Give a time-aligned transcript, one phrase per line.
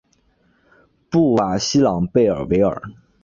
[1.11, 2.81] 布瓦西朗贝尔维尔。